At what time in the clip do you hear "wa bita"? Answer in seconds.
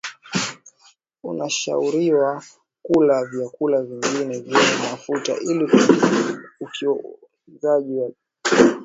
7.99-8.11